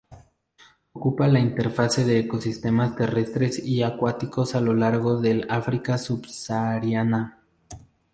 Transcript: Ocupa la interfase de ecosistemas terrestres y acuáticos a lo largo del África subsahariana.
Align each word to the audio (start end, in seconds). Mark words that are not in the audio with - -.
Ocupa 0.93 1.27
la 1.27 1.37
interfase 1.39 2.03
de 2.03 2.17
ecosistemas 2.17 2.95
terrestres 2.95 3.59
y 3.63 3.83
acuáticos 3.83 4.55
a 4.55 4.59
lo 4.59 4.73
largo 4.73 5.21
del 5.21 5.45
África 5.47 5.99
subsahariana. 5.99 7.39